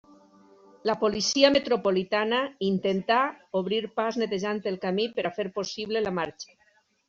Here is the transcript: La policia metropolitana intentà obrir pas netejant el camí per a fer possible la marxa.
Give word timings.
La 0.89 0.95
policia 1.03 1.51
metropolitana 1.55 2.39
intentà 2.69 3.19
obrir 3.61 3.83
pas 4.03 4.21
netejant 4.25 4.65
el 4.75 4.83
camí 4.89 5.09
per 5.19 5.29
a 5.33 5.37
fer 5.41 5.49
possible 5.63 6.07
la 6.11 6.19
marxa. 6.23 6.61